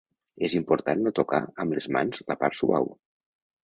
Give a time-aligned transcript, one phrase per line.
[0.47, 2.95] És important no tocar amb les mans la part suau.